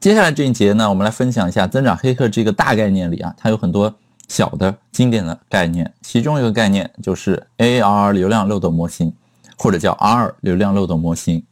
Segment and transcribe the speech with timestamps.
[0.00, 3.94] 接下来这一节呢，我们来分享一下增长黑客这个大概念里啊，它有很多
[4.28, 9.12] 小的经典的概念，其中一个概念就是 AR 流量漏斗模型，
[9.58, 11.44] 或者叫 R 流量漏斗模型。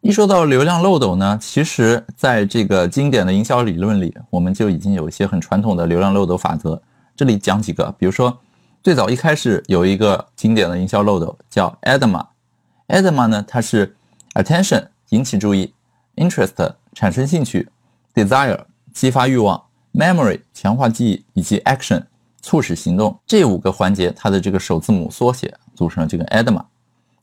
[0.00, 6.80] 一说到流量漏斗呢，其实在这个经典的营销理论里，我们就已经有一些很传统的流量漏斗法则。
[7.14, 8.38] 这里讲几个，比如说
[8.82, 13.96] 最早一开始有一个经典的营销漏斗叫 ADMA，ADMA 呢它是
[14.32, 15.72] Attention 引起注意
[16.16, 17.68] ，Interest 产生兴趣
[18.14, 19.62] ，Desire 激发欲望
[19.92, 22.04] ，Memory 强化记忆，以及 Action
[22.40, 26.64] 促使行动这五个环节，它的这个首字母缩写组成了这个 ADMA。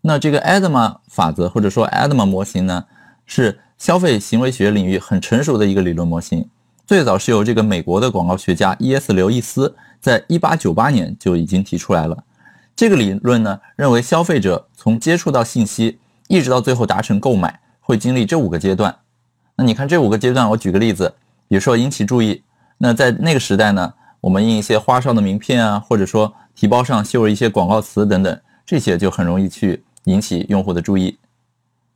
[0.01, 2.85] 那这个 ADMA 法则或者说 ADMA 模型呢，
[3.25, 6.49] 是消费行为学领域很成熟的一个理论模型。
[6.85, 9.13] 最早是由这个美国的广告学家 E.S.
[9.13, 12.23] 刘易斯在1898年就已经提出来了。
[12.75, 18.95] 这个理论呢，认为消费者从接触到信息一直到最后达成购买，会经历这五个阶段。
[19.55, 21.13] 那你看这五个阶段，我举个例子，
[21.47, 22.41] 比如说引起注意。
[22.79, 29.83] 那在那个时代呢，我们印一些花哨的名片啊，或者说提包上绣了一些广告词等等，这些就很容易去。
[30.05, 31.17] 引起用户的注意。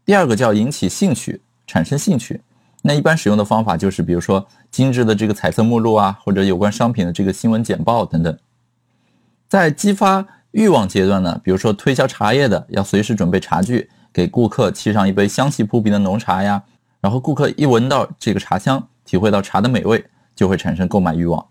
[0.06, 2.40] 第二个叫引起兴趣，产生兴趣。
[2.82, 8.38] 那一般使用的方法就是，比如说精致的这个彩色目录啊，或者有关商品的这个新闻简报等等。
[9.50, 16.64] 在激发欲望阶段呢，比如说推销茶叶的要随时准备茶具，给顾客沏上一杯香气扑鼻的浓茶呀，
[17.00, 20.04] 然后顾客一闻到这个茶香，体会到茶的美味，
[20.36, 21.46] 就会产生购买欲望。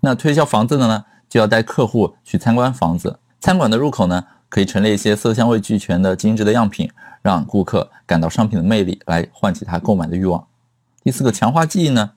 [0.00, 4.24] 那推销房子的呢，就要带客户去参观房子，餐馆的入口呢。
[4.48, 6.90] 可以陈列一些色香味俱全的精致的样品，
[7.22, 10.44] 让顾客感到商品的魅力，来唤起他购买的欲望。
[11.04, 12.10] 第四个，强化记忆呢？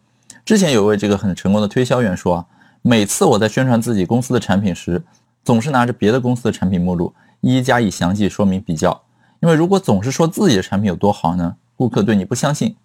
[0.44, 2.45] 之前有位这个很成功的推销员说啊，
[2.81, 5.03] 每次我在宣传自己公司的产品时，
[5.44, 9.05] 总是拿着别的公司的产品目录，一一加以详细说明比较。
[9.41, 12.75] 因为如果总是说自己的产品有多好呢，顾客对你不相信，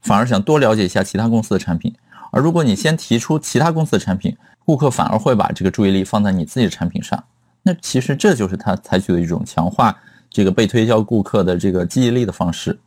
[0.00, 1.94] 反而想多了解一下其他公司的产品。
[2.30, 7.22] 而如果你先提出其他公司的产品，顾客反而会把这个注意力放在你自己的产品上。
[7.62, 9.98] 那其实这就是他采取的一种强化
[10.30, 12.78] 这个被推销顾客的这个记忆力的方式。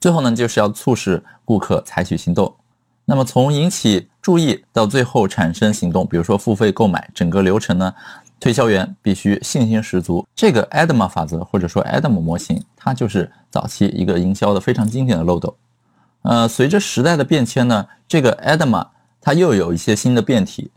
[0.00, 2.54] 最后呢，就是要促使顾客采取行动。
[3.06, 7.94] 那么从引起注意到最后产生行动，比如说付费购买，整个流程呢，
[8.44, 10.26] 推销员必须信心十足。
[10.36, 15.56] 这个 ADMA 法则或者说 ADMA 模型，它就是早期一个营销的非常经典的漏斗。
[16.20, 18.88] 呃，随着时代的变迁呢，这个 ADMA。
[19.22, 20.70] 它又有一些新的变体，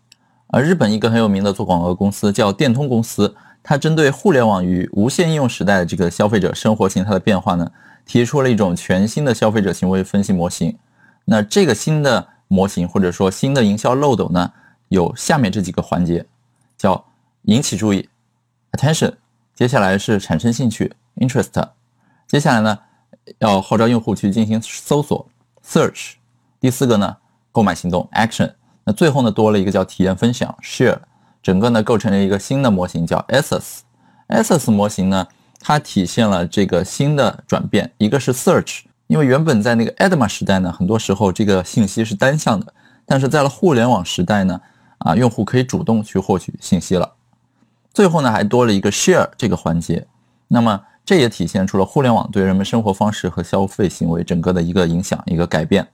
[0.48, 7.70] 而日本一个很有名的做广告公司叫电通公司，它针对互联网与无线应用时代的这个消费者生活形态的变化呢，
[8.06, 10.74] 提出了一种全新的消费者行为分析模型。
[11.26, 14.50] 那这个新的模型或者说新的营销漏斗呢，
[14.88, 16.26] 有下面这几个环节，
[16.78, 17.04] 叫
[17.47, 18.08] 引起注意
[18.72, 19.13] （attention），
[19.53, 21.69] 接下来是产生兴趣 （interest），
[22.28, 22.80] 接下来呢
[23.40, 25.28] 要号召用户去进行搜索
[25.66, 26.13] （search），
[26.62, 27.18] 第四个呢。
[27.50, 28.53] 购买行动 action，
[28.84, 31.00] 那最后呢多了一个叫体验分享 share，
[31.41, 33.80] 整个呢构成了一个新的模型叫 ss。
[34.28, 35.28] ss 模型呢，
[35.59, 42.72] 它体现了这个新的转变，一个是 search，因为原本在那个 ADMA 时代呢，很多时候这个信息是单向的，
[43.07, 44.62] 但是在了互联网时代呢，
[45.00, 47.16] 啊，用户可以主动去获取信息了。
[47.97, 50.06] 最后呢还多了一个 share 这个环节，
[50.50, 55.88] 那么这也体现出了互联网对人们生活方式和消费行为整个的一个影响，一个改变。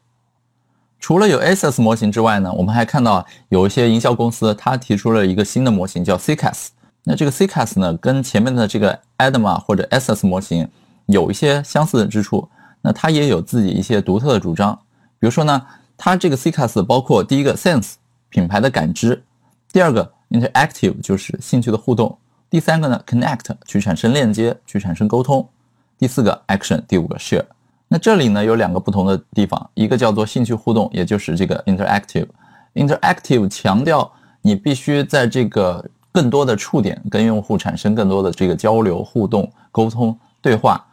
[1.00, 6.68] 除了有 SS 模型之外呢，我们还看到有一些营销公司，它提出了一个新的模型叫 CCAS。
[7.06, 10.68] 那这个 CCAS 呢，跟前面的这个 ADMA 或者 SS 模型
[11.06, 12.50] 有一些相似之处。
[12.82, 14.78] 那它也有自己一些独特的主张。
[15.20, 15.66] 比如说呢，
[15.96, 17.94] 它这个 CCAS 包括第一个 Sense
[18.28, 19.24] 品牌的感知，
[19.72, 22.18] 第二个 Interactive 就是兴趣的互动，
[22.50, 25.48] 第三个呢 Connect 去产生链接，去产生沟通，
[25.96, 27.46] 第四个 Action，第五个 Share。
[27.88, 32.26] 那这里呢有两个不同的地方，一个叫做兴趣互动，也就是这个 interactive。
[32.74, 34.12] interactive 强调
[34.42, 40.84] 你必须在这个更多的触点跟用户产生更多的这个交流、互动、沟通、对话，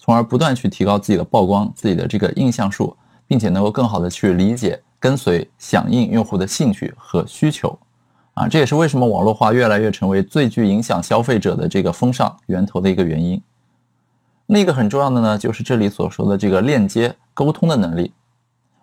[0.00, 2.96] 从而不断去提高自己的曝光、自己的这个印象数，
[3.28, 7.78] 并且能够更好的去理解、跟随、响应用户的兴趣和需求。
[8.40, 13.38] 啊，这也是为什么网络化越来越成为最具影响消费者的这个风尚源头的一个原因。
[14.46, 18.14] 另一个很重要的呢，就是这里所说的这个链接沟通的能力。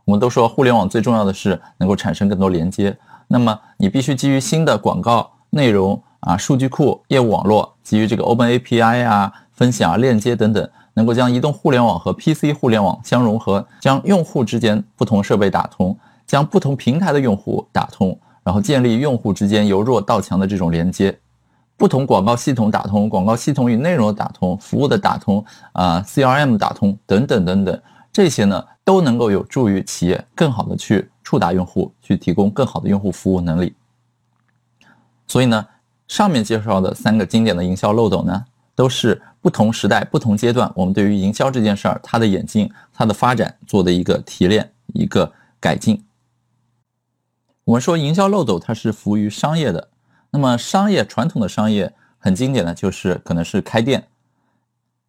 [0.06, 2.96] 我们都说互联网最重要的是能够产生更多连接，
[3.28, 18.16] 那么你必须基于新的广告内容啊、数据库、业务网络，基于这个 Open API 啊、分享链接等等，能够将移动互联网和 PC 互联网相融合，将用户之间不同设备打通，将不同平台的用户打通，
[18.48, 21.20] 然后建立用户之间由弱到强的这种连接。
[21.76, 33.76] 不同广告系统打通、广告系统与内容的打通、服务的打通啊、CRM 打通等等等等，这些呢都能够有助于企业更好的去触达用户，去提供更好的用户服务能力。
[35.28, 35.68] 所以呢，
[36.08, 38.46] 上面介绍的三个经典的营销漏斗呢，
[38.76, 45.30] 都是不同时代、不同阶段我们对于营销这件事儿它的演进、它的发展做的一个提炼、一个
[45.60, 46.02] 改进。
[47.68, 49.90] 我们说营销漏斗它是服务于商业的。
[50.32, 54.08] 那么商业传统的商业很经典的就是可能是开店，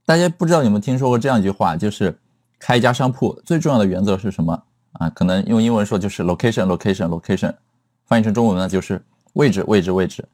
[0.05, 2.19] 大家不知道有没有听说过这样一句话，就是
[2.58, 4.60] 开一家商铺最重要的原则是什么
[4.94, 5.08] 啊？
[5.10, 7.55] 可能用英文说就是 location location location，
[8.06, 9.00] 翻译成中文呢就是
[9.34, 10.25] 位置位置位置。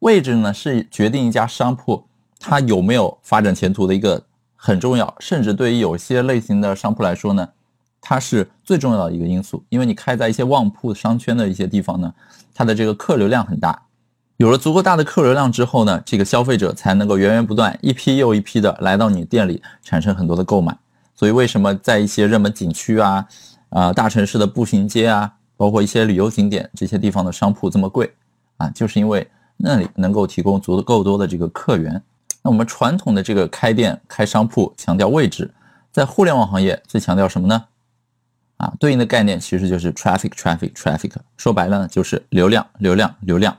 [0.00, 2.06] 位置呢是决定一家商铺
[2.38, 4.22] 它有没有发展前途的一个
[4.54, 7.48] 很重要，甚至对于有些类型的商铺来说呢，
[8.10, 12.12] 它是最重要的一个因素，因为你开在一些旺铺商圈的一些地方呢，
[12.52, 13.80] 它的这个客流量很大。
[14.36, 20.76] 有了足够大的客流量之后呢，这个消费者才能够源源不断、一批又一批的来到你店里，产生很多的购买。
[21.14, 23.24] 所以为什么在一些热门景区啊、
[23.68, 28.12] 啊大城市的步行街啊，包括一些旅游景点这些地方的商铺这么贵
[28.56, 28.68] 啊？
[28.70, 29.24] 就是因为
[29.56, 32.02] 那里能够提供足够多的这个客源。
[32.42, 35.48] 那我们传统的这个开店、开商铺强调位置，
[35.92, 37.66] 在互联网行业最强调什么呢？
[38.60, 41.12] 啊，对应的概念其实就是 traffic，traffic，traffic。
[41.38, 43.56] 说白了呢，就是流量、流量、流量。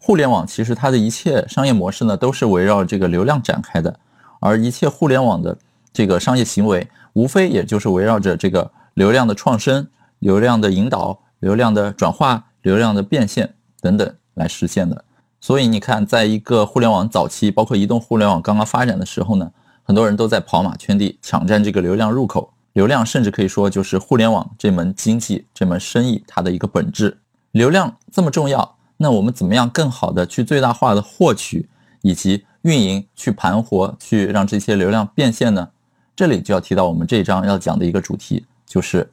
[0.00, 4.00] 互联网其实它的一切商业模式呢，都是围绕这个流量展开的，
[4.40, 5.56] 而一切互联网的
[5.92, 9.86] 这个商业行为，无非也就是围绕着这个流量的创生、
[10.18, 15.04] 流量的引导、流量的转化、流量的变现等等来实现的。
[15.40, 19.52] 所以你看，在一个互联网早期，包括移动互联网刚刚发展的时候呢，
[19.84, 22.52] 很多人都在跑马圈地，抢占这个流量入口。
[22.72, 27.18] 流量甚至可以说就是互联网这门经济、这门生意它的一个本质。
[27.52, 28.76] 流量这么重要。
[29.02, 31.68] 那我们怎么样更好的去最大化的获取
[32.02, 35.70] 以及运营，去盘活，去让这些流量变现呢？
[36.14, 39.10] 这里就要提到我们这一章要讲的一个主题，就是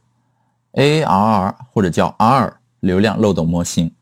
[0.74, 3.94] ARR 或者叫 R 流量漏斗模型。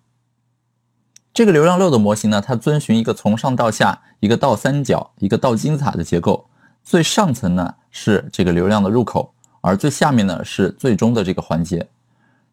[1.31, 6.47] 这个流量漏斗模型呢，它遵循一个从上到下、一个倒三角、一个倒金字塔的结构。
[6.83, 9.34] 最上层呢是这个流量的入口，
[9.65, 11.87] 而最下面呢是最终的这个环节。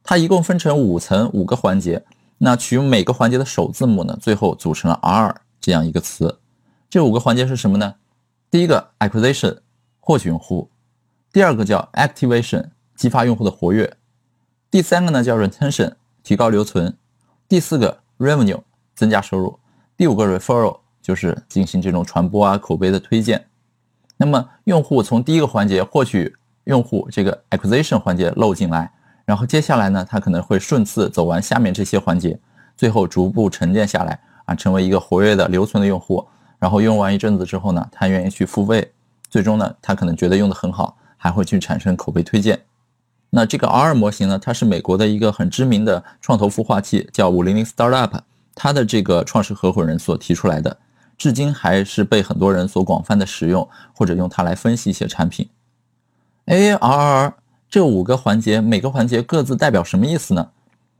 [0.03, 2.03] 它一共分成五层五个环节。
[2.39, 6.41] 那取每个环节的首字母呢，最后组成了 R 这样一个词。
[6.91, 7.95] 这五个环节是什么呢？
[8.51, 9.59] 第一个 acquisition
[10.01, 10.69] 获取用户，
[11.33, 13.97] 第二个叫 activation 激发用户的活跃，
[14.71, 15.93] 第三个呢叫 retention
[16.25, 16.97] 提高留存，
[17.49, 18.61] 第四个 revenue
[18.97, 19.61] 增加收入，
[19.97, 23.47] 第五个 referral 就是进行这种传播啊口碑的推荐。
[24.17, 28.91] 那么用户从第一个环节获取用户这个 acquisition 环节漏进来。
[29.25, 32.39] 然后接下来呢，他可能会顺次走完下面这些环节，
[32.77, 36.27] 最后逐步沉淀下来啊，成为一个活跃的留存的用户。
[36.59, 38.93] 然后用完一阵子之后呢，他愿意去付费，
[39.29, 42.61] 最终呢，他可能觉得用的很好，还会去产生口碑推荐。
[43.31, 48.21] 那这个 R 模型呢，它是美国的一个很知名的创投孵化器，叫五零零 Startup，
[48.55, 50.77] 它的这个创始合伙人所提出来的，
[51.17, 55.49] 至今还是被很多人所广泛的使用，或者用它来分析一些产品。
[56.47, 57.35] ARR。
[57.69, 60.51] 这五个环节，每个环节各自代表什么意思呢？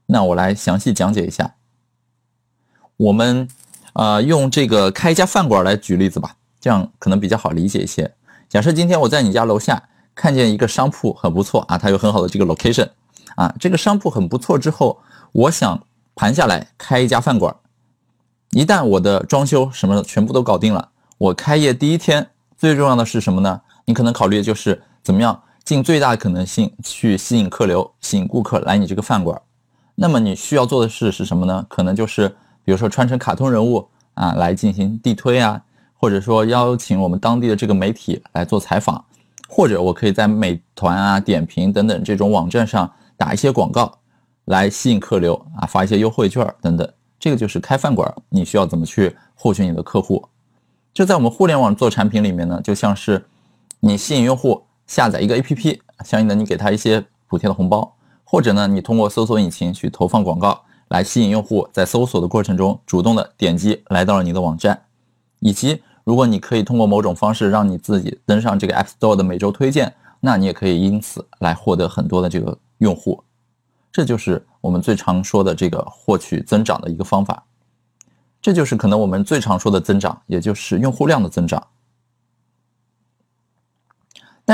[0.07, 1.55] 那我来详细讲解一下。
[2.97, 3.47] 我们
[3.93, 8.15] 啊，用这个开一家饭馆来举例子吧，这样可能比较好理解一些。
[8.49, 9.83] 假设今天我在你家楼下
[10.15, 12.89] 看见一个商铺很不错啊，它有很好的这个 location
[13.35, 14.99] 啊，这个商铺很不错之后，
[15.33, 17.55] 我想盘下来开一家饭馆。
[18.53, 23.61] 一旦我的装修什么全部都搞定了，我开业第一天最重要的是什么呢？
[23.85, 25.43] 你可能考虑的就是怎么样。
[25.65, 29.41] 尽最大可能性去吸引客流，吸引顾客来你这个饭馆。
[29.95, 31.65] 那么你需要做的事是什么呢？
[31.69, 32.29] 可能就是
[32.65, 35.63] 比如说穿成卡通人物啊来进行地推啊，
[35.95, 39.05] 或者说邀请我们当地的这个媒体来做采访，
[39.49, 43.97] 或者我可以在美团啊、点评等等这种网站上打一些广告
[44.47, 46.93] 来吸引客流啊，发一些优惠券等等。
[47.21, 50.29] 这个就是开饭馆，你需要怎么去获取你的客户？
[50.93, 53.25] 这在我们互联网做产品里面呢，就像是
[53.79, 54.65] 你吸引用户。
[54.93, 64.83] 下载一个 APP，相应的你给他一些补贴的红包，或者呢，你通过搜索引擎去投放广告，来吸引用户在搜索的过程中主动的点击来到了你的网站，
[65.41, 73.25] 以及如果你可以通过某种方式让你自己登上这个 App Store 的每周推荐，那你也可以因此来获得很多的这个用户，
[73.91, 77.43] 这就是我们最常说的这个获取增长的一个方法，
[78.43, 81.67] 这就是可能我们最常说的增长，也就是用户量的增长。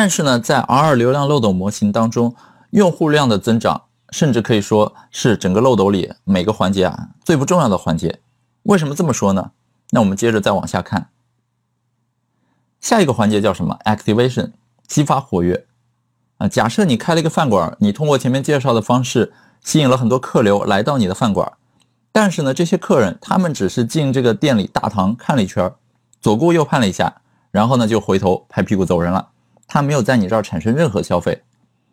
[0.01, 2.37] 但是呢，在 R 流量漏斗模型当中，
[2.71, 8.21] 用户量的增长，甚至可以说是整个漏斗里每个环节啊最不重要的环节。
[8.63, 9.51] 为什么这么说呢？
[9.91, 11.09] 那我们接着再往下看，
[12.81, 14.53] 下一个环节叫什么？Activation，
[14.87, 15.67] 激发活跃。
[16.37, 19.33] 啊，假设你开了一个饭馆，你通过前面介绍的方式
[19.65, 21.55] 吸引了很多客流来到你的饭馆，
[22.13, 25.75] 但是呢，这些客人他们只是进这个店里大堂看了一圈，
[26.21, 29.31] 左顾右盼了一下，然后呢就回头拍屁股走人了，
[29.69, 31.43] 他没有在你这儿产生任何消费，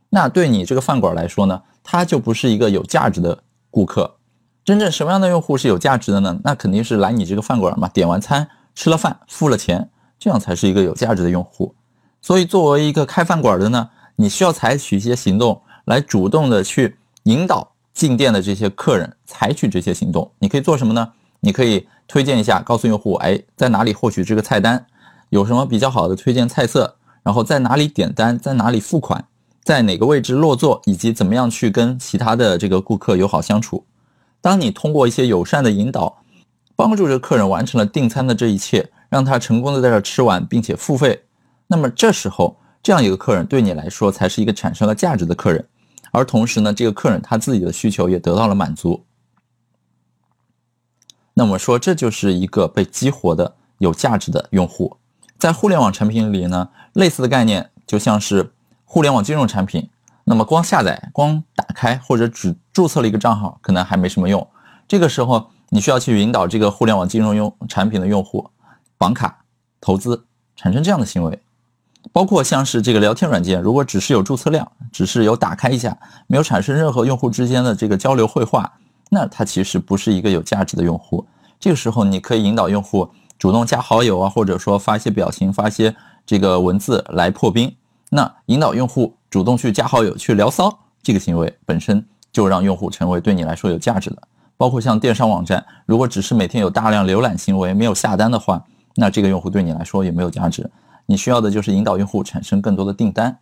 [0.09, 4.15] 那对你这个饭馆来说呢，他就不是一个有价值的顾客。
[4.63, 6.39] 真正什么样的用户是有价值的呢？
[6.43, 11.75] 那肯定是来你这个饭馆嘛，点完餐吃了饭付了钱，这样才是一个有价值的用户。
[12.21, 13.91] 所以作为一个开饭馆的呢。
[14.17, 20.31] 你需要采取一些行动来主动的去引导进店的这些客人采取这些行动。
[20.39, 21.11] 你可以做什么呢？
[21.41, 24.85] 你可以推荐一下，告诉用户，哎，在哪里获取这个菜单，
[25.31, 29.25] 有什么比较好的推荐菜色，然后在哪里点单，在哪里付款，
[29.63, 33.83] 在哪个位置落座，以及怎么样去跟其他的这个顾客友好相处。
[34.39, 36.21] 当你通过一些友善的引导，
[36.75, 41.23] 帮助这个客人完成了订餐的这一切，让他成功的在这吃完并且付费，
[41.67, 42.57] 那么这时候。
[42.83, 45.67] 这样一个客人对你来说才是一个产生了价值的客人，
[46.11, 49.03] 而同时呢，这个客人他自己的需求也得到了满足。
[51.33, 54.97] 那么说，这就是一个被激活的有价值的用户。
[55.37, 58.53] 在互联网产品里呢，类似的概念就像是
[58.85, 59.89] 互联网金融产品。
[60.23, 64.47] 那么光下载、光打开或者只注册了一个账号，可能还没什么用。
[64.87, 68.49] 这个时候，你需要去引导这个互联网金融用产品的用户
[68.97, 69.43] 绑卡、
[69.79, 70.25] 投资，
[70.55, 71.39] 产生这样的行为。
[72.11, 78.73] 包括像是这个聊天软件，如果只是有注册量，只是有打开一下，没有产生任何用户之间的这个交流绘画，
[79.09, 81.27] 那它其实不是一个有价值的用户。
[81.59, 87.73] 这个时候，你可以引导用户主动加好友啊，或者说发一些表情、发一些这个文字来破冰。
[88.09, 94.21] 那引导用户主动去加好友、去聊骚，这个行为本身就让用户成为对你来说有价值的。
[94.57, 98.63] 包括像电商网站，如果只是每天有大量浏览行为，没有下单的话，
[98.95, 100.71] 那这个用户对你来说也没有价值。
[101.07, 103.37] 你需要的就是引导用户产生更多的订单，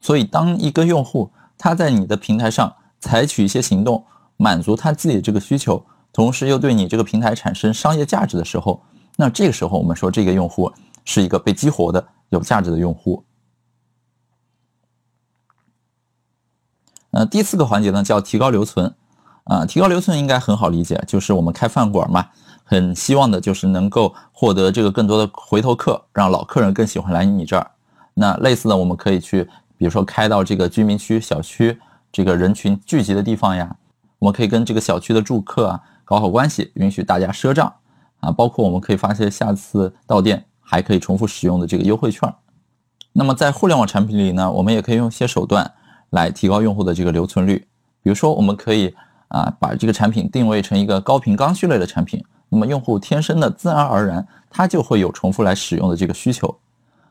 [0.00, 4.04] 所以当一个用户他在你的平台上采取一些行动，
[4.36, 8.80] 满足他自己这个需求，同时又对你这个平台产生商业价值的时候，
[9.16, 10.72] 那这个时候我们说这个用户
[11.04, 13.24] 是一个被激活的有价值的用户。
[17.12, 18.92] 呃，第四个环节呢叫提高留存，
[19.44, 22.28] 啊，提高留存应该很好理解，就是我们开饭馆嘛。
[22.66, 27.70] 很希望的就是能够获得这个更多的回头客，让老客人更喜欢来你这儿。
[28.14, 29.44] 那类似的，我们可以去，
[29.76, 31.78] 比如说开到这个居民区、小区
[32.10, 33.76] 这个人群聚集的地方呀。
[34.18, 37.70] 我们可以跟这个小区的住客啊搞好关系，允许大家赊账
[38.24, 38.30] 啊。
[38.30, 42.32] 包括我们可以发些下次到店还可以重复使用的这个优惠券。
[43.12, 45.70] 那么在互联网产品里呢，我们也可以用一些手段
[46.10, 47.66] 来提高用户的这个留存率。
[48.02, 48.94] 比如说，我们可以
[49.28, 52.24] 啊把这个产品定位成一个高频刚需类的产品。
[52.50, 56.54] 那么用户天生的自然而然，他就会有重复来使用的这个需求。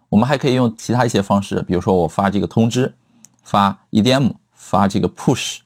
[0.08, 2.94] 我们还可以用其他一些方式，比如说我发这个通知，
[3.42, 5.58] 发 EDM，发这个 push，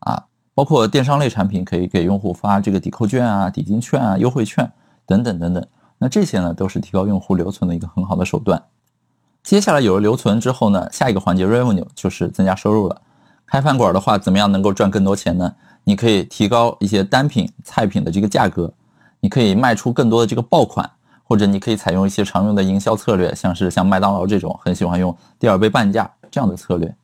[0.00, 4.72] 啊，包括电商类产品可以给用户发这个抵扣券啊、抵金券啊、优惠券
[5.10, 5.66] 等等等等。
[5.98, 8.62] 那这些呢，都是提高用户留存的一个很好的手段。
[9.42, 13.02] 接下来有了留存之后呢，下一个环节 revenue 就是增加收入了。
[13.44, 15.52] 开饭馆的话，怎么样能够赚更多钱呢？
[15.82, 18.72] 你可以提高一些单品菜品的这个价格。
[19.18, 20.88] 你可以卖出更多的这个爆款，
[21.24, 26.94] 或者你可以采用一些常用的营销策略，像是像麦当劳这种很喜欢用第二杯半价这样的策略。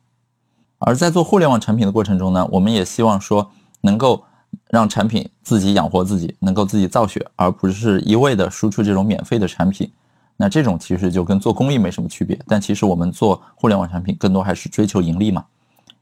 [0.79, 4.23] 而在做互联网产品的过程中呢，我们也希望说能够
[4.69, 9.91] 让产品自己养活自己，能够自己造血，而不是一味的输出这种免费的产品。
[10.35, 12.39] 那这种其实就跟做公益没什么区别。
[12.47, 15.45] 但其实我们做互联网产品更多还是追求盈利嘛。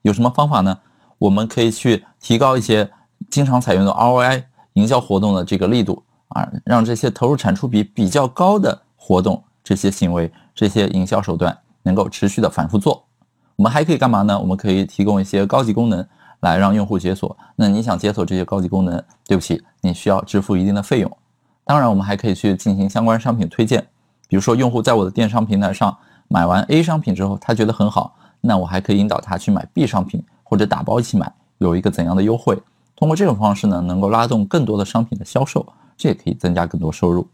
[0.02, 0.78] 有什么方法呢？
[1.18, 2.90] 我们可以去提高一些
[3.30, 4.44] 经常采用的 ROI。
[4.76, 13.06] 营销活动的这个力度啊，让这些投入产出比比较高的活动、这些行为、这些营销手段能够持续的反复做。
[13.56, 14.38] 我们还可以干嘛呢？
[14.38, 16.06] 我们可以提供一些高级功能
[16.40, 17.36] 来让用户解锁。
[17.56, 21.18] 那你想解锁这些高级功能，对不起，你需要支付一定的费用。
[21.64, 23.88] 当然，我们还可以去进行相关商品推荐。
[24.28, 25.96] 比如说，用户在我的电商平台上
[26.28, 32.62] 买完 A 商品之后，他觉得很好，那我还可以引导他去买 B 商品，或者打包一起买，有一个怎样的优惠？
[32.96, 35.66] 通过这种方式呢，能够拉动更多的商品的销售，
[35.98, 37.28] 这也可以增加更多收入。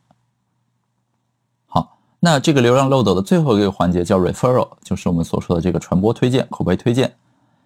[1.67, 7.13] 好，那这个流量漏斗的最后一个环节叫 referral，就是我们所说的这个传播推荐、口碑推荐。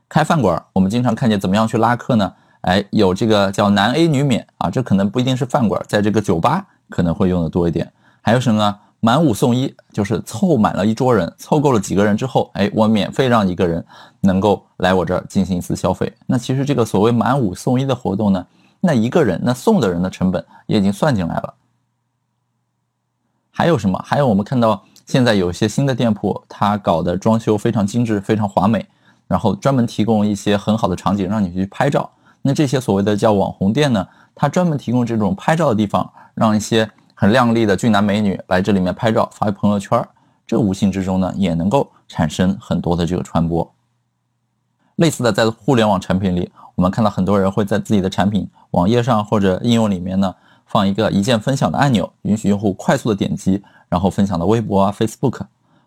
[0.08, 2.34] 开饭馆，我们经常看见怎么样去拉客呢？
[2.62, 7.92] 哎，有这个叫男 A 女免啊，这可能不一定是饭馆，在这个酒吧可能会用的多一点。
[8.22, 8.80] 还有什么呢？
[9.02, 13.86] 满五送一，就是凑满了一桌人，凑够了几个人之后，哎，我免费让一个人
[14.22, 16.12] 能够来我这儿进行一次消费。
[16.26, 18.48] 那其实这个所谓满五送一的活动呢，
[18.82, 21.54] 那一个人那送的人的成本也已经算进来了。
[23.52, 24.02] 还有什么？
[24.04, 28.84] 还有我们看到现在有一些新的店铺，它搞的装修非常精致、非常华美，
[29.28, 32.10] 然后专门提供一些很好的场景让你去拍照。
[32.42, 40.06] 那这些所谓的叫网红店呢，它专门提供这种拍照的地方，让一些很靓丽的俊男美女来这里面拍照发朋友圈。
[40.46, 43.74] 这无形之中呢，也能够产生很多的这个传播。
[44.98, 50.34] 类似的，在互联网产品里，我们看到很多人会在自己的产品网页上或者应用里面呢。
[50.68, 55.42] 放一个一键分享的按钮，允许用户快速的点击，然后分享到微博啊、Facebook，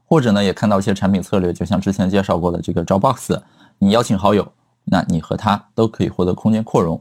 [0.08, 3.38] 或者呢，也看到一些产品策略，就像之前介绍过的这个 Dropbox，
[3.78, 4.50] 你邀请好友，
[4.84, 6.98] 那你和他都可以获得空间扩容。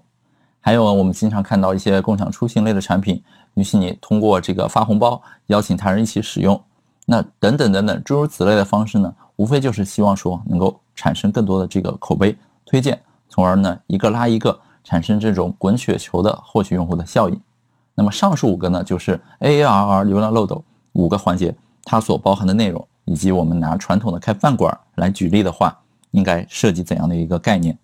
[0.59, 3.23] 还有我们经常看到一些共享出行类的产品，
[3.53, 6.61] 允许你通过这个发红包邀请他人一起使用，
[7.05, 17.41] 那等等等等诸如此类的方式呢，无非就是希望说能够产生更多的这个口碑推荐，从而呢一个拉一个，产生这种滚雪球的获取用户的效应。
[17.95, 20.61] 那么上述五个呢，就是 A A R R 流量漏斗
[20.91, 25.75] 五个环节，它所包含的内容，以及我们拿传统的开饭馆来举例的话，
[26.11, 27.75] 应该设计怎样的一个概念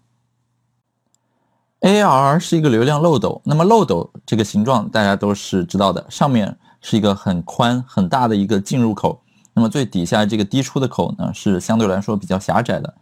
[1.82, 9.20] ？AR 是一个流量漏斗，那么漏斗这个形状大家都是知道的，上面是一个很宽很大的一个进入口，
[9.56, 12.94] 那么最底下这个滴出的口呢，是相对来说比较狭窄的。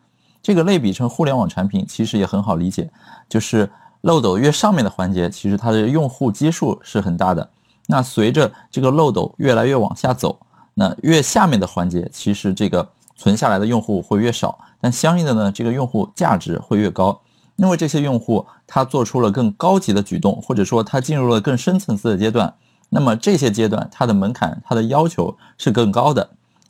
[0.42, 2.90] 这个类比成互联网产品，其实也很好理解，
[3.28, 3.70] 就是。
[4.02, 7.48] 漏斗越上面的环节，其实它的用户基数是很大的。
[7.86, 10.40] 那随着这个漏斗越来越往下走，
[10.74, 17.22] 那越下面的环节，其实这个存下来的用户会越少，但相应的呢，这个用户价值会越高。
[17.58, 22.52] 因为这些用户他做出了更高级的举动，或者说他进入了更深层次的阶段，
[22.90, 26.28] 那么这些阶段它的门槛、它的要求是更高的，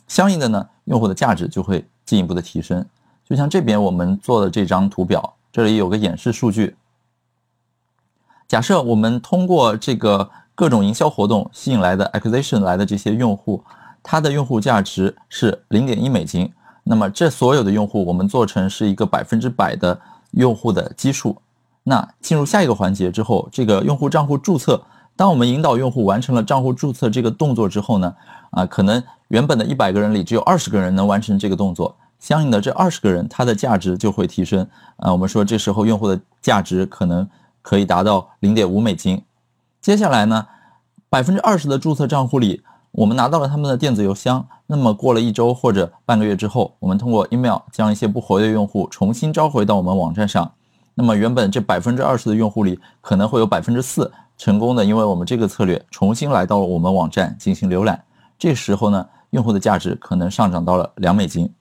[0.08, 2.86] 相应的呢，用户的价值就会进一步的提升。
[3.24, 6.76] 就像这边我们做的这张图表，这里有个演示数据。
[8.48, 13.64] 假设我们通过这个各种营销活动吸引来的 acquisition 来的这些用户，
[14.04, 16.52] 它的用户价值是零点一美金。
[16.84, 20.00] 那么这所有的用户我们做成是一个百分之百的
[20.32, 21.42] 用户的基数。
[21.84, 24.84] 那进入下一个环节之后，这个用户账户注册，
[25.16, 28.16] 当我们引导用户完成了账户注册这个动作之后呢，
[28.52, 34.68] 啊，可能原本的一百个人里只有二十个人能完成这个动作，相应的这二十个人他的价值就会提升。
[34.98, 37.28] 啊，我们说这时候用户的价值可能。
[37.64, 39.24] 可以达到零点五美金。
[39.82, 40.48] 接下来呢，
[41.12, 44.48] 百分之二十的注册账户里，我们拿到了他们的电子邮箱。
[44.68, 50.52] 那么过了一周或者半个月之后，我们通过 email 将一些不活跃用户重新召回到我们网站上。
[50.94, 58.04] 那么原本这百分之二十的用户里，可能会有百分之四成功的，因为我们这个策略重新来到了我们网站进行浏览。
[58.38, 61.54] 这时候呢，用户的价值可能上涨到了两美金。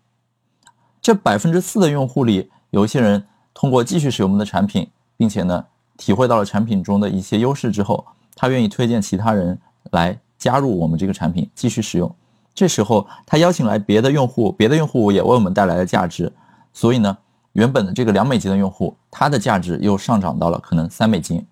[1.01, 5.65] 这百分之四的用户里，有一些人通过继续使用我们的产品，并且呢。
[5.97, 12.13] 体会到了产品中的一些优势之后，他愿意推荐其他人来加入我们这个产品继续使用。
[12.53, 16.33] 这时候他邀请来别的用户，别的用户也为我们带来了价值。
[16.73, 17.17] 所以呢，
[17.53, 21.47] 原本的这个两美金的用户，他的价值又上涨到了可能三美金。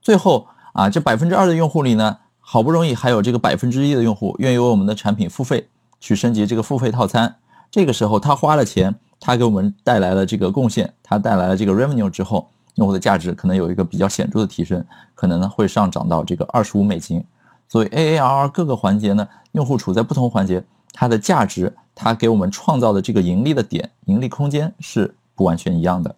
[0.00, 7.36] 最后啊，这百分之二的用户里呢，好不容易还有这个百分之一的用户愿意为我们的产品付费去升级这个付费套餐。
[7.70, 12.48] 这个时候他花了钱，他给我们带来了这个贡献，他带来了这个 revenue 之后。
[12.76, 14.84] 用户的价值可能有一个比较显著的提升，
[15.16, 17.24] 可能呢会上涨到这个二十五美金。
[17.68, 26.16] 所以 AARR 各个环节呢，用户处在不同环节，它的价值，它给我们创造的这个盈利的点、盈利空间是不完全一样的。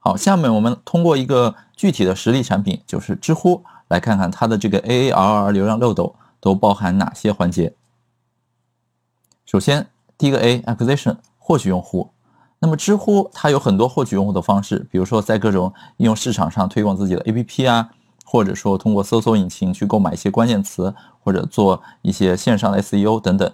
[0.00, 7.74] 好，下面我们通过一个具体的实例产品，就是知乎，来看看它的这个 AARR 流量漏斗都包含哪些环节。
[9.46, 12.10] 首先，第一个 A acquisition 获取用户。
[12.64, 17.90] 那么知乎它有很多获取用户的方式，比如说在各种应用市场上推广自己的 APP 啊，
[18.24, 23.52] 或者说通过搜索引擎去购买一些关键词，或者做一些线上的 SEO 等等。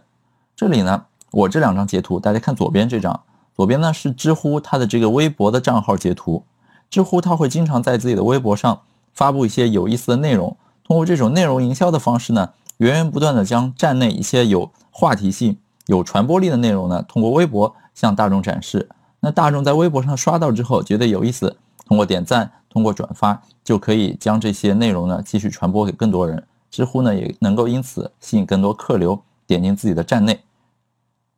[0.55, 3.21] 这里呢，我这两张截图，大家看左边这张，
[3.57, 6.45] 左边呢是知乎它的这个微博的账号截图。
[6.89, 18.89] 知乎它会经常在自己的微博上发布一些有意思的内容，通过这种内容营销的方式呢，源源不断的将站内一些有话题性、有传播力的内容呢，通过微博向大众展示。
[19.21, 21.57] 那大众在微博上刷到之后觉得有意思，
[21.87, 26.47] 通过点赞、通过转发，就可以将这些内容呢继续传播给更多人。
[26.71, 30.41] 知乎呢也能够因此吸引更多客流点进自己的站内。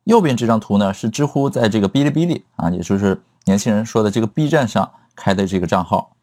[0.05, 6.15] 右边这张图呢是知乎在这个哔哩哔哩啊，也就是年轻人说的这个 B 站上开的这个账号。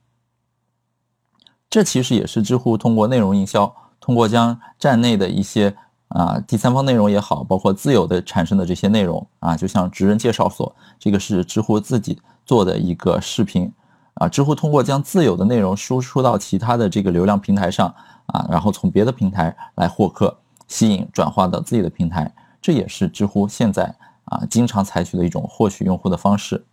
[1.68, 5.76] 这其实也是知乎通过内容营销，通过将站内的一些。
[6.10, 13.72] 啊，第三方内容也好，包括自有的产生的这些内容啊，就像职人介绍所，这个是知乎自己做的一个视频，
[14.14, 17.94] 啊，知乎通过将自有的内容输出到其他的这个流量平台上
[18.26, 23.94] 啊，然后从别的平台来获客，吸引转化到自己的平台，这也是知乎现在
[24.24, 26.64] 啊经常采取的一种获取用户的方式。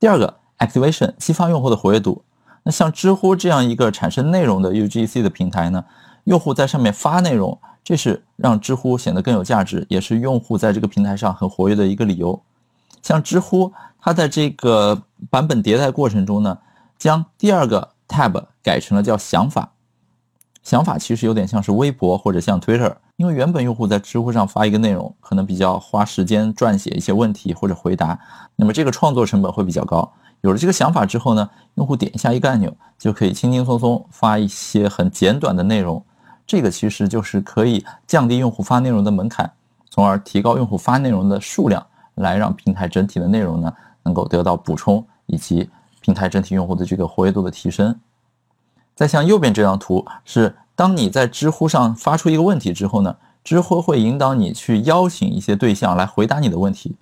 [0.00, 2.22] 第二个，activation 激发用户的活跃度。
[2.64, 5.84] 那像知乎这样一个产生内容的 UGC 的平台呢，
[6.28, 12.38] 用户在上面发内容，这是让知乎显得更有价值，也是用户在这个平台上很活跃的一个理由。
[13.02, 16.58] 像知乎，它在这个版本迭代过程中呢，
[16.98, 19.72] 将第二个 tab 改成了叫想法。
[20.62, 28.20] 想法其实有点像是微博或者像 Twitter，因为原本用户在知乎上发一个内容，可能比较花时间撰写一些问题或者回答，
[28.56, 30.12] 那么这个创作成本会比较高。
[30.42, 36.04] 有了这个想法之后呢，用户点一下一个按钮，就可以轻轻松松发一些很简短的内容。
[36.48, 39.52] 这个其实就是可以降低用户发内容的门槛，
[39.90, 43.70] 从而提高用户发内容的数量，来让平台整体的内容呢
[44.02, 45.68] 能够得到补充，以及
[46.00, 47.94] 平台整体用户的这个活跃度的提升。
[48.94, 56.96] 再像右边这张图，是当你在知乎上发出一个问题之后呢，知乎会引导你去邀请一些对象来回答你的问题。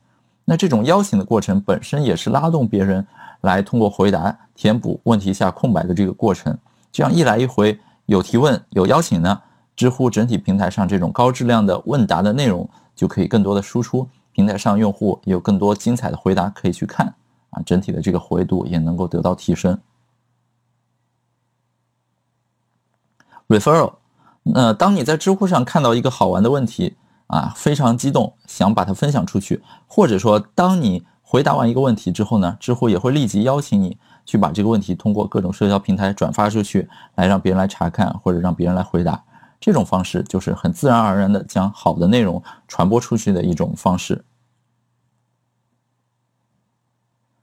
[0.45, 3.07] 那这种邀请的过程本身也是拉动别人
[3.43, 6.59] 来通过回答填补问题下空白的这个过程。
[6.91, 9.43] 这样一来一回有提问有邀请呢，
[9.77, 17.15] 知乎整体平台上这种高质量的问答的内容就可以更多的输出，平台上用户有更多精彩的回答可以去看
[17.51, 19.79] 啊，整体的这个活跃度也能够得到提升。
[23.49, 23.95] referral，
[24.43, 26.97] 那当你在知乎上看到一个好玩的问题
[27.29, 39.25] 啊，非常激动，想把它分享出去，或者说当你回答完一个问题之后呢，知乎也会立即邀请你去把这个问题通过各种社交平台转发出去，来让别人来查看或者让别人来回答。
[39.59, 44.25] 这种方式就是很自然而然的将好的内容传播出去的一种方式。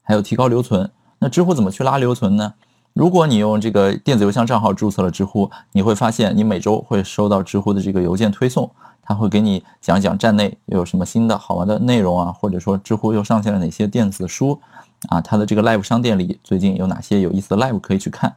[0.03, 2.53] 还有提高留存，那知乎怎么去拉留存呢？
[2.93, 8.69] 如果你用这个电子邮箱账号注册了知乎，你会发现你每周会收到知乎的这个邮件推送，
[9.01, 14.61] 他会给你讲讲站内又有什么新的好玩的内容啊，或者说知乎又上线了哪些电子书
[15.09, 18.35] 啊，它的这个 Live 商店里最近有哪些有意思的 Live 可以去看。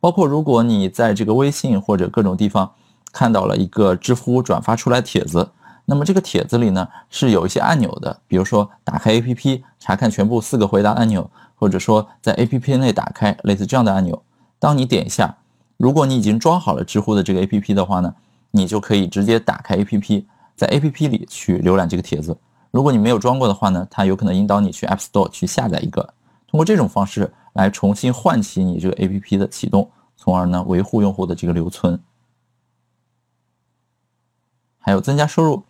[0.00, 2.72] 包括如果你在这个微信或者各种地方
[3.12, 5.50] 看到了一个知乎转发出来帖子，
[5.84, 11.30] 那么这个帖子里呢是有一些按钮的，比如说打开 APP 查看全部四个回答按钮。
[11.60, 14.22] 或者说在 A P P 内打开类似这样的按钮，
[14.58, 15.36] 当你点一下，
[15.76, 18.14] 如果你已经装好了知乎的这个 A P P 的话呢，
[18.52, 22.34] 你就可以直接打开 A P P，在 A P P 里去浏览这个帖子。
[22.70, 26.02] 如果你没有装过的话呢，它有可能引导你去 App Store 去下载一个，
[26.46, 32.00] 通过这种方式来重新唤起你这个 A P P 的启动，从而呢维护用户的这个留存。
[34.78, 35.64] 还有增加收入，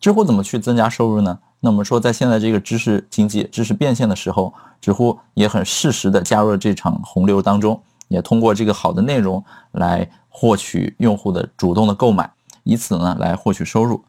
[0.00, 1.38] 知乎怎么去增加收入呢？
[1.60, 9.42] 那我们说，在现在这个知识经济、知识变现的时候，知乎也很适时的加入了这场洪流当中，也通过这个好的内容
[9.72, 12.30] 来获取用户的主动的购买，
[12.64, 14.02] 以此呢来获取收入。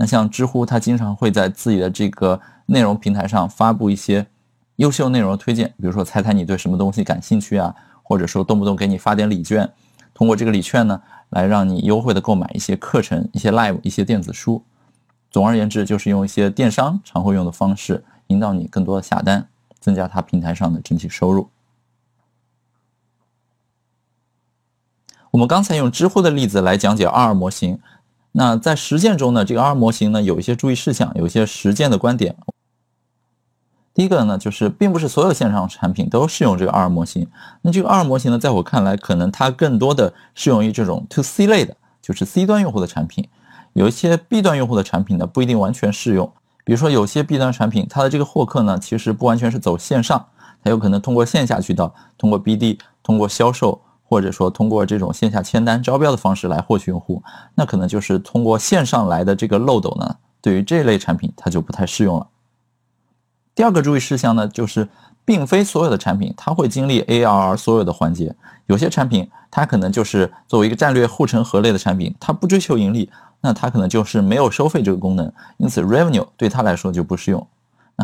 [0.00, 4.26] 那像知乎，它经常会在自己的这个内容平台上发布一些
[4.76, 9.70] 优秀内容推荐，比如说猜猜你对什么东西感兴趣啊，或者说动不动给你发点礼券，
[10.14, 14.64] 通过这个礼券呢，来让你优惠的购买一些课程、一些 live、一些电子书。
[15.30, 19.46] 总而言之，就是用一些电商常会用的方式引导你更多的下单，
[19.80, 21.50] 增加它平台上的整体收入。
[25.32, 27.78] 我们刚才用知乎的例子来讲解二二模型，
[28.32, 32.36] 那在实践中呢，这个 R 模型呢有一些注意事项，有一些实践的观点。
[33.92, 37.26] 第一个呢，就是并不是所有线上产品都适用这个 R 模型。
[37.62, 43.28] 那这个 R 模型呢，在我看来，可能它更多的适用于这种 To C 类的，就是 C 端用户的产品。
[43.72, 46.32] 有一些 B 端用户的产品呢，不一定完全适用。
[46.64, 50.26] 比如说，有些 B 端产品，它的这个获客呢，其实不完全是走线上，
[50.62, 57.22] 它有可能通过线下渠道，通过 BD，通过销售，或者说通过这种线下签单、招标的方式来获取用户。
[57.54, 62.26] 那可能就是通过线上来的这个漏斗呢，对于这类产品它就不太适用了。
[63.54, 64.88] 第二个注意事项呢，就是
[65.24, 68.34] 并非所有的产品它会经历 ARR 所有的环节，
[68.66, 73.08] 有些产品它可能就是作为一个战略护城河类的产品，它不追求盈利。
[73.40, 77.46] 那它可能就是没有收费这个功能，因此 revenue 对它来说就不适用。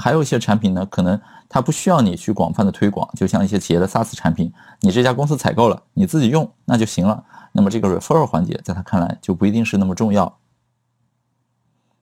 [0.00, 7.24] 还有一些产品呢，可能它不需要你去广泛的推广，就像一些企业的 SaaS 产品，你这家公司采购了，你自己用那就行了。
[7.52, 10.38] 那么这个 referral 环节在他看来就不一定是那么重要。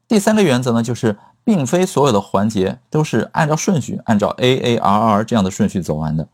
[0.08, 6.28] 第三个原则呢，就是并非所有的环节都是按照顺序，按照 AARR 这样的顺序走完的。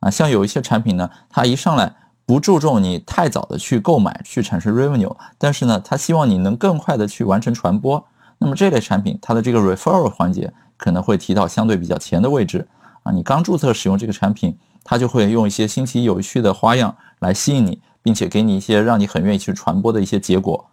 [0.00, 1.96] 啊，像有一些产品呢，它一上来。
[2.28, 8.04] 不注重你太早的去购买去产生 revenue，但是呢，他希望你能更快的去完成传播。
[8.38, 12.68] 那么这类产品它的这个 referral 环节可能会提到相对比较前的位置
[13.02, 20.70] 啊，你刚注册使用这个产品，它就会用一些新奇有趣的花样来吸引你，并且给你一些让你很愿意去传播的一些结果。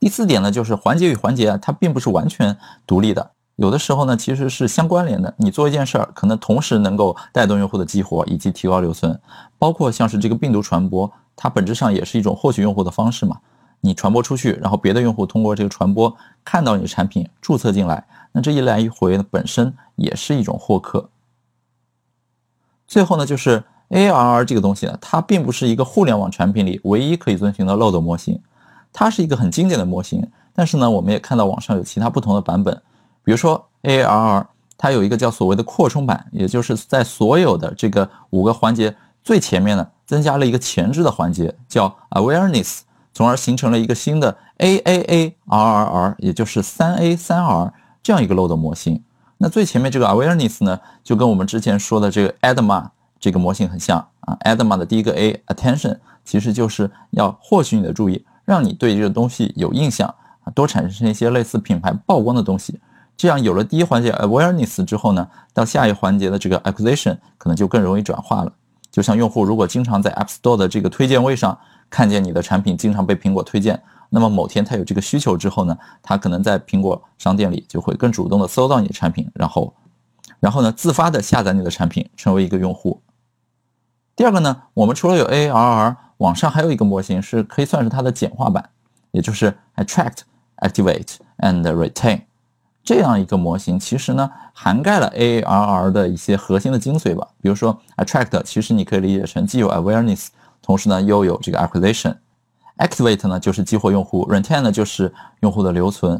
[0.00, 5.32] 第四点呢，就是环节与环节啊，它并不是完全独立的，有的时候呢其实是相关联的。
[5.36, 9.20] 你做一件事儿，可能同时能够带动用户的激活以及提高留存，
[9.58, 13.38] 包括像是这个病毒传播，它本质上也是一种获取用户的方式嘛。
[13.84, 21.10] 你传播出去，然后别的用户通过这个传播看到你的产品，注册进来，那这一来一回呢，本身也是一种获客。
[22.86, 28.40] 最后呢，就是 ARR 这个东西呢，它并不是一个互联网产品里唯一可以遵循的漏斗模型。
[28.92, 32.74] 它是一个很经典的模型，但是呢，我们也看到网上有其他不同的版本，
[33.24, 42.80] 比如说 ARR，它有一个叫所谓的扩充版，也就是在所有的这个五个环节最前面呢，增加了一个前置的环节，叫 Awareness，
[43.12, 47.72] 从而形成了一个新的 AAARRR，也就是三 A 三 R
[48.02, 49.02] 这样一个漏斗模型。
[49.38, 58.24] 那最前面这个 Awareness 呢，就跟我们之前说的这个 ADMA 这个模型很像啊，ADMA 的第一个 A Attention，其实就是要获取你的注意。
[58.44, 62.80] 让你对这个东西有印象啊，多产生一些类似品牌曝光的东西，
[63.16, 68.52] 这样有了第一环节 awareness 之后呢，到下一环节的这个 acquisition 可能就更容易转化了。
[68.90, 71.56] 就像用户如果经常在 App Store 的这个推荐位上
[71.92, 79.74] 看见你的产品经常被苹果推荐，那么某天他有这个需求之后呢，他可能在苹果商店里就会更主动的搜到你的产品，然后，
[80.40, 83.02] 然后呢自发的下载你的产品，成为一个用户。
[84.16, 85.96] 第二个呢，我们除了有 ARR。
[86.18, 88.70] 网上还有一个模型是可以算是它的简化版，
[89.10, 90.18] 也就是 attract,
[90.58, 92.20] activate and retain
[92.84, 97.26] 这样一个模型，其实呢涵盖了 ARR 的一些核心的精髓吧。
[97.40, 100.28] 比如说 attract，其实你可以理解成既有 awareness，
[100.62, 102.16] 同时呢又有这个 acquisition。
[102.78, 106.18] activate 呢就是激活用户，retain 呢就是用户的留存。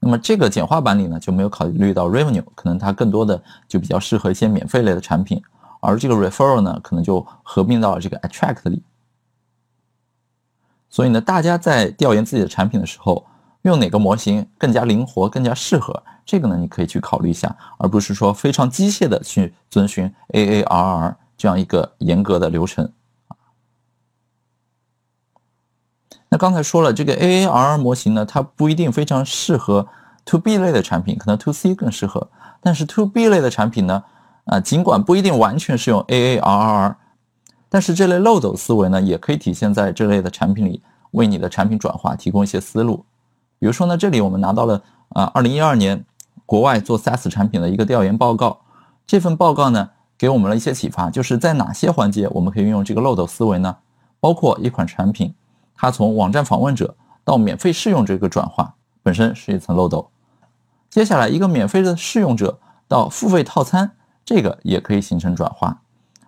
[0.00, 5.40] 那么这个简化版里呢就没有考虑到 revenue，可能它更多的就比较适合一些免费类的产品，
[5.80, 8.82] 而这个 referral 呢可能就合并到了这个 attract 里。
[10.88, 13.24] 所以呢，大家在调研自己的产品的时候，
[13.62, 16.02] 用哪个模型更加灵活、更加适合？
[16.26, 22.90] 这个呢，你可以去考虑一下，而不是说非常机械的去遵循 AARR 这样一个严格的流程。
[26.32, 29.86] 那刚才说了，这个 AARR 模型呢，它不一定非常适合
[30.24, 32.26] To B 类的产品，可能 To C 更适合。
[32.62, 34.02] 但是 To B 类的产品呢，
[34.46, 36.94] 啊，尽管不一定完全是用 AARR。
[37.68, 43.04] 但是这类漏斗思维呢，也可以体现在这类的产品里，为你的产品转化提供一些思路。
[43.58, 46.02] 比如说呢，这里我们拿到了啊，二零一二年
[46.46, 48.60] 国外做 SaaS 产品的一个调研报告。
[49.06, 53.76] 这份报告呢，给我们了一些启发，就是在哪些环节我们可以运用这个漏斗思维呢？
[54.18, 55.34] 包括一款产品，
[55.76, 60.10] 它从网站访问者到免费试用这个转化本身是一层漏斗。
[60.88, 63.92] 接下来一个免费的试用者到付费套餐，
[64.24, 65.80] 这个也可以形成转化。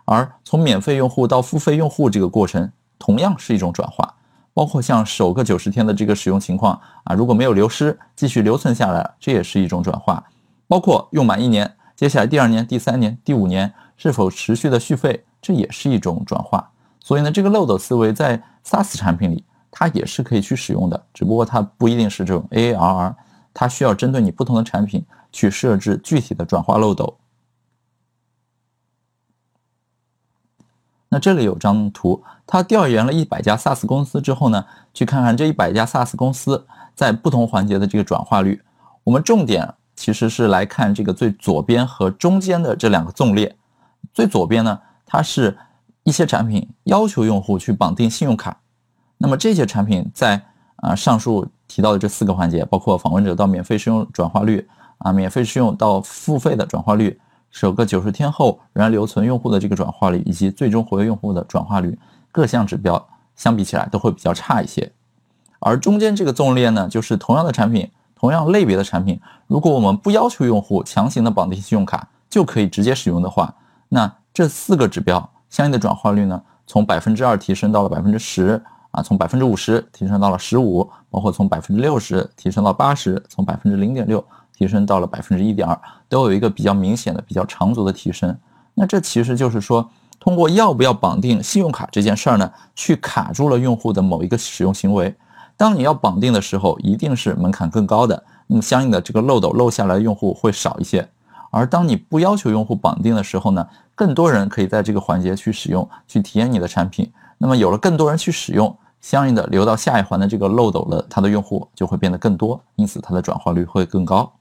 [0.07, 4.15] 而从免费用户到付费用户这个过程，同样是一种转化，
[4.53, 10.25] 包括像首个九十天的这个使用情况啊，如果没有流失，继续留存下来，这也是一种转化。
[10.67, 16.71] 包括用满一年，接下来第二年、第三年、第五年是否持续的续费，这也是一种转化。
[17.05, 23.15] 所以呢，这个漏斗思维在 SaaS 产品里，它也是可以去使用的，只不过它不一定是这种 ARR，
[23.53, 27.19] 它需要针对你不同的产品去设置具体的转化漏斗。
[31.11, 34.65] 那这里有张图，他调研了一百家 SaaS 公司之后呢，
[34.95, 38.63] 去看看这一百家 SaaS 公司在不同环节的这个转化率。
[39.05, 43.55] 我们重点其实是来看这个最左边和中间的这两个纵列。
[44.15, 45.59] 最左边呢，它是
[46.05, 48.57] 一些产品要求用户去绑定信用卡。
[49.19, 50.41] 那么这些产品在
[50.77, 57.19] 啊上述提到的这四个环节，包括访问者到免费试用转化率啊，免费试用到付费的转化率。
[57.51, 61.97] 首个九十天后仍然留存用户的这个转化率，以及最终活跃用户的转化率，
[62.33, 64.91] 各项指标相比起来都会比较差一些。
[65.61, 73.55] 而中间这个纵列呢，就是同样的产品、同样类别的产品，如果我们不要求用户强行的绑定信用卡就可以直接使用的话，
[73.89, 84.25] 那这四个指标相应的转化率呢，从百分之二提升到了百分之十啊，从百分之五十提升到了十五，包括从百分之六十提升到八十，从百分之零点六。
[84.57, 85.77] 提升到了百分之一点二，
[86.09, 88.39] 都有一个比较明显的、比较长足的提升。
[88.75, 89.91] 那这其实就是说，
[90.21, 95.13] 通过要不要绑定信用卡这件事儿呢，去卡住了用户的某一个使用行为。
[95.57, 101.09] 当你要绑定的时候，一定是门槛更高的，那么相应的这个漏斗漏下来的用户会少一些。
[101.51, 107.13] 而当你不要求用户绑定的时候呢，更多人可以在这个环节去使用、去体验你的产品。
[107.39, 114.33] 那么有了更多人去使用，相应的流到下一环的这个漏斗的它的用户就会变得更多，因此它的转化率会更高。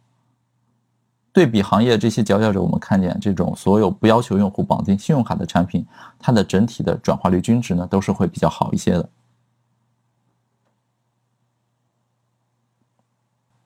[1.31, 5.85] 对比行业这些佼佼者，我们看见这种所有不要求用户绑定信用卡的产品，
[6.19, 9.09] 它的整体的转化率均值呢都是会比较好一些的。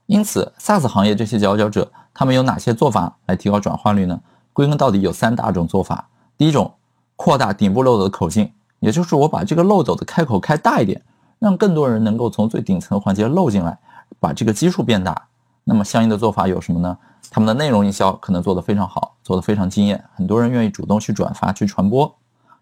[0.06, 4.21] 因此，SaaS 行业这些佼佼者，他们有哪些做法来提高转化率呢？
[4.58, 6.10] 归根到底有三大种做法。
[6.36, 6.74] 第一种，
[7.15, 11.00] 扩大顶部漏斗的口径，也就是我把这个漏斗的开口开大一点，
[11.38, 13.78] 让更多人能够从最顶层环节漏进来，
[14.20, 15.28] 把这个基数变大。
[15.63, 16.98] 那么相应的做法有什么呢？
[17.30, 22.12] 他们的内容营销可能做得非常好，做得非常惊艳，很多人愿意主动去转发、去传播。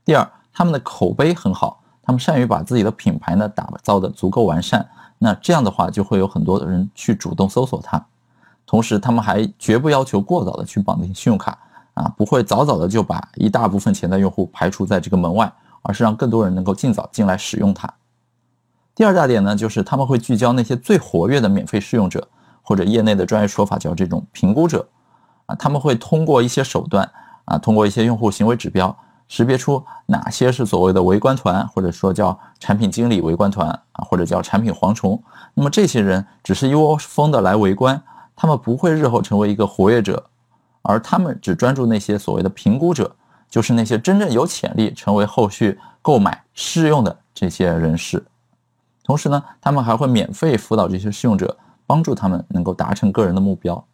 [0.03, 4.85] 第二，他们的口碑很好，他们善于把自己的品牌呢打造的足够完善，
[5.17, 8.05] 那这样的话就会有很多的人去主动搜索它。
[8.65, 11.57] 同时，他们还绝不要求过早的去绑定信用卡
[11.95, 17.93] 啊，不会早早的就把一大部分潜在用户排除在这个门外，而是让更多人能够尽早进来使用它。
[18.93, 22.27] 第二大点呢，就是他们会聚焦那些最活跃的免费试用者。
[22.67, 24.87] 或者业内的专业说法叫这种评估者，
[25.45, 27.07] 啊，他们会通过一些手段，
[27.45, 35.21] 啊，通过一些用户行为指标，识别出哪些是所谓的围观团，或者说叫产品经理围观团，啊，或者叫产品蝗虫。
[35.53, 38.01] 那么这些人只是一窝蜂的来围观，
[38.35, 40.31] 他们不会日后成为一个活跃者，
[40.85, 43.15] 而他们只专注那些所谓的评估者，
[43.49, 48.25] 就是那些真正有潜力成为后续购买试用的这些人士。
[49.03, 51.57] 同时呢，他们还会免费辅导这些试用者。
[51.87, 53.85] 帮助他们能够达成个人的目标。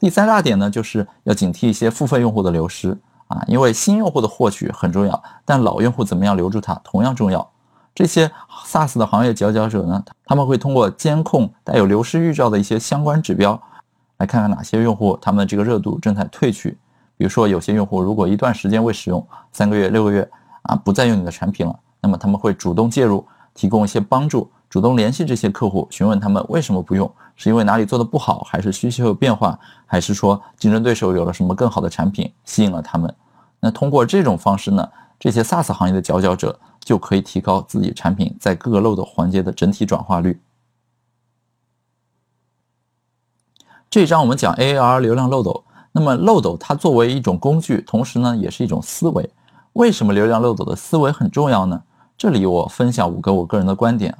[0.00, 7.48] 第三大点呢，就是要警惕一些付费用户的流失啊，因为新用户的获取很重要，但老用户怎么样留住他同样重要。
[7.94, 8.28] 这些
[8.66, 13.62] SaaS 的行业佼佼者呢，他们会通过监控带有流失预兆的一些相关指标，
[14.18, 16.76] 来看看哪些用户他们的这个热度正在褪去。
[17.16, 20.28] 比如说，有些用户如果一段时间未使用，三个月、六个月
[20.62, 24.48] 啊，不再用你的产品了，那么他们会主动介入，提供一些帮助。
[24.70, 33.12] 主动联系这些客户，询问他们为什么不用，是因为哪里做的不好，还是需求有变化，还是说竞争对手有了什么更好的产品吸引了他们？
[33.60, 34.86] 那通过这种方式呢，
[35.18, 40.38] 这些 SaaS 行业的佼佼者就可以提高自己产品在各个漏斗环节的整体转化率。
[43.90, 49.30] 这一章我们讲 AAR 流量漏斗，那么漏斗它作为一种工具，同时呢也是一种思维。
[49.72, 51.82] 为什么流量漏斗的思维很重要呢？
[52.18, 54.14] 这里我分享五个我个人的观点。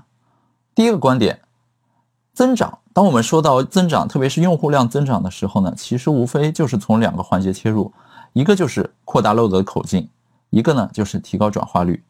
[0.75, 1.41] 第一个观点，
[2.33, 2.79] 增长。
[2.95, 7.93] 当我们说到增长，特别是用户量增长的时候呢，其实无非就是从两个环节切入，
[8.33, 10.09] 一个就是扩大漏斗的口径，
[10.49, 12.03] 一个呢就是提高转化率。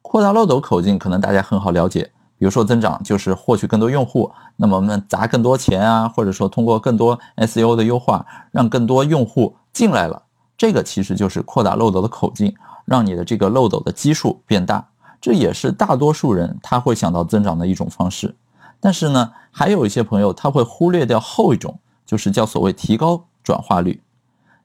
[0.00, 2.12] 扩大漏斗口径可能大家很好了解，
[2.44, 10.22] 比如说增长就是获取更多用户，那么我们砸更多钱啊，或者说通过更多 SEO 的优化，让更多用户进来了，
[10.54, 12.54] 这个其实就是扩大漏斗的口径，
[12.84, 14.86] 让你的这个漏斗的基数变大。
[15.22, 18.36] 这也是大多数人他会想到增长的一种方式，
[18.78, 24.02] 但是呢，还有一些朋友他会忽略掉后一种，就是叫所谓提高转化率。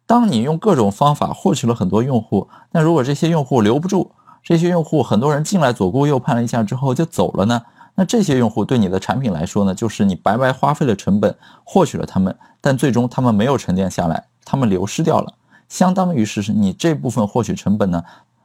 [0.05, 4.11] 当你用各种方法获取了很多用户，那如果这些用户留不住，
[4.43, 7.61] 这些用户很多人进来左顾右盼了一下之后就走了呢？
[7.95, 15.33] 那这些用户对你的产品来说呢，就是你白白花费了成本获取了他们，但最终他们没有沉淀下来，他们流失掉了，
[15.67, 18.01] 相当于是你这部分获取成本呢。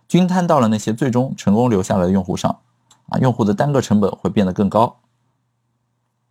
[0.09, 2.59] 均摊到了那些最终成功留下来的用户上，
[3.09, 4.96] 啊，用户的单个成本会变得更高。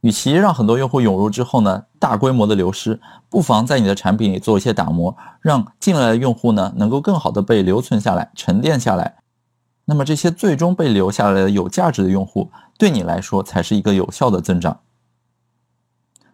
[0.02, 3.00] 与其让很多用户涌入之后呢，大规模的流失，
[3.30, 9.16] 不妨在你的产品里做一些打磨，让进来的用户呢能够更好的被留存下来、沉淀下来。
[9.86, 14.80] 那么这些最终被留下来的有价值的用户，对你来说才是一个有效的增长。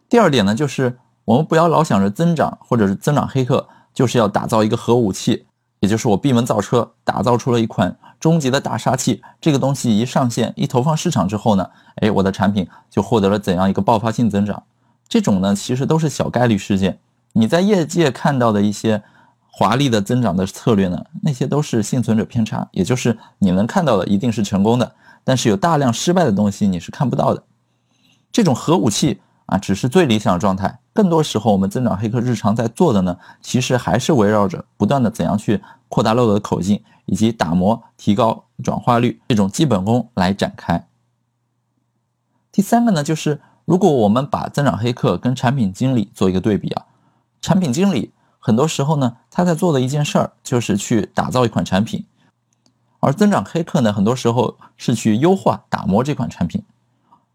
[0.08, 5.46] 第二点呢，就是我们不要老想着增长或者是增长黑客，就是要打造一个核武器。
[5.82, 9.22] 也就是我闭门造车，打造出了一款终极的大杀器。
[9.40, 11.70] 这个东西一上线，一投放市场之后呢，
[12.02, 14.62] 哎，我的产品就获得了怎样一个爆发性增长？
[15.08, 17.00] 这种呢，其实都是小概率事件。
[17.32, 19.02] 你在业界看到的一些
[19.52, 22.68] 华丽的增长的策略呢，那些都是幸存者偏差。
[22.72, 27.44] 也就是你能看到的一定是成功的，但是有大量失败的东西你是看不到的。
[28.32, 29.22] 这种核武器。
[29.52, 30.80] 啊，只是最理想的状态。
[30.94, 40.88] 更多时候，我们增长黑客日常在做的呢，其实还是围绕着不断的怎样去扩大漏斗的口径，以及打磨、提高转化率这种基本功来展开。
[42.52, 46.86] 第三个呢，就是如果我们把增长黑客跟产品经理做一个对比啊，
[47.42, 48.14] 产品经理
[48.50, 52.04] 很多时候呢，他在做的一件事儿就是去打造一款产品，
[53.00, 56.64] 而增长黑客呢，很多时候是去优化、打磨这款产品。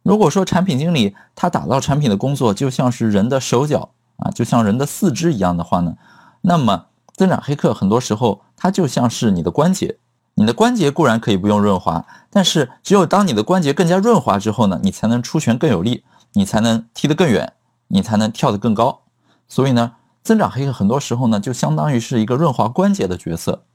[0.02, 5.94] 如果说产品经理他打造产品的工作就像是人的手脚啊，就像人的四肢一样的话呢，
[6.40, 9.98] 那么增长黑客很多时候它就像是你的关节，
[10.34, 16.02] 你的关节固然可以不用润滑，但是只有当你的关节更加润滑之后呢，你才能出拳更有力，
[16.32, 17.52] 你才能踢得更远，
[17.86, 19.02] 你才能跳得更高。
[19.46, 19.92] 所以呢，
[20.24, 23.66] 增长黑客很多时候呢，就相当于是一个润滑关节的角色。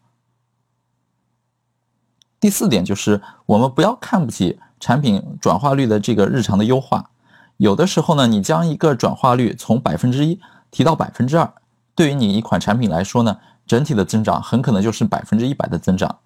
[2.40, 7.12] 第四点就是，我们不要看不起产品转化率的这个日常的优化。
[7.58, 10.40] 有的时候呢，你将一个转化率从百分之一
[10.72, 11.54] 提到百分之二，
[11.94, 13.38] 对于你一款产品来说呢，
[13.68, 16.20] 整体的增长很可能就是百分之一百的增长。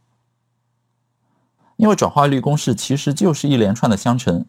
[1.76, 4.46] 因为转化率公式其实就是一连串的相乘。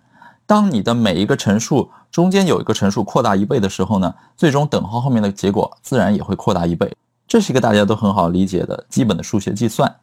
[0.47, 6.95] 当你的每一个乘数中间有一个乘数扩大一倍的时候呢，最终等号后面的结果自然也会扩大一倍。
[7.27, 9.97] 这是一个大家都很好理解的基本的数学计算。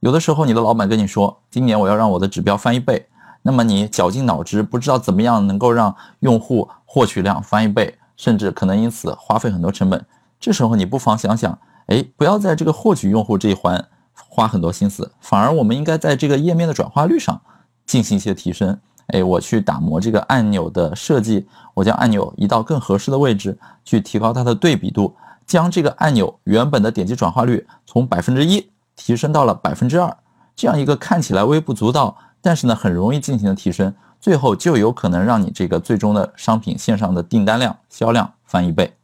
[0.00, 3.06] 有的时候你的老板跟你说，今年我要让我的指标翻一倍，
[3.42, 10.04] 那么你绞尽脑汁不知道怎么样能够让用户获取量翻一倍，甚至可能因此花费很多成本。
[10.40, 17.40] 这时候你不妨想想，哎，不要在这个获取用户这一环花很多心思，反而我们应该在这个页面的转化率上
[17.86, 18.78] 进行一些提升。
[19.08, 25.14] 哎，我去打磨这个按钮的设计，我将按钮移到更合适的位置，去提高它的对比度，
[25.46, 30.16] 将这个按钮原本的点击转化率从百分之一提升到了百分之二，
[30.56, 38.96] 这样一个看起来微不足道，但是呢很容易进行的提升，最后就有可能让你这个最终的商品线上的订单量、销量翻一倍。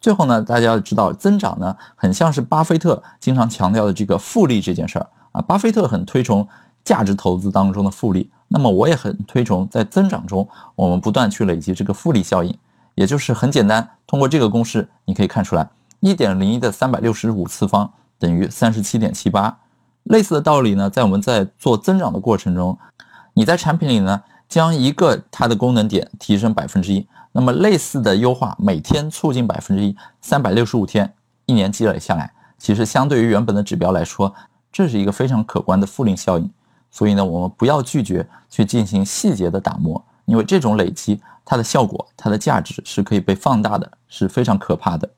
[0.00, 6.46] 最后呢，大家要知道，增长呢很像是巴菲特经常强调的这个复利这件事儿啊，巴菲特很推崇。
[6.84, 12.54] 价值投资当中的复利，那么我也很推崇在增长中，我们不断去累积这个复利效应，
[12.94, 15.66] 也就是很简单，通过这个公式，你可以看出来，
[16.00, 19.58] 一点零一的三百六十五次方等于三十七点七八。
[20.04, 22.78] 类似的道理呢，在我们在做增长的过程中，
[23.32, 31.14] 你在产品里呢，将一个它的功能点提升百分之一，那么类似的优化每天促进百分之一，三百六十五天，
[31.46, 34.34] 一年积累下来，其实相对于原本的指标来说，
[34.70, 36.50] 这是一个非常可观的复利效应。
[36.94, 45.10] 所以呢，我们不要拒绝去进行细节的打磨，因为这种累积，它的效果、它的价值是可以被放大的，是非常可怕的。